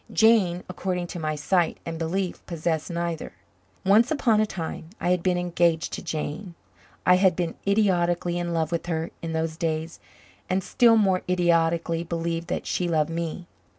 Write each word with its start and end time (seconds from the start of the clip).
Jane, 0.11 0.63
according 0.67 1.05
to 1.13 1.19
my 1.19 1.35
sight 1.35 1.77
and 1.85 1.99
belief, 1.99 2.43
possessed 2.47 2.89
neither. 2.89 3.33
Once 3.85 4.09
upon 4.09 4.41
a 4.41 4.47
time 4.47 4.89
I 4.99 5.11
had 5.11 5.21
been 5.21 5.37
engaged 5.37 5.93
to 5.93 6.01
Jane. 6.01 6.55
I 7.05 7.17
had 7.17 7.35
been 7.35 7.53
idiotically 7.67 8.39
in 8.39 8.51
love 8.51 8.71
with 8.71 8.87
her 8.87 9.11
in 9.21 9.33
those 9.33 9.57
days 9.57 9.99
and 10.49 10.63
still 10.63 10.97
more 10.97 11.21
idiotically 11.29 12.03
believed 12.03 12.47
that 12.47 12.65
she 12.65 12.87
loved 12.87 13.11
me. 13.11 13.45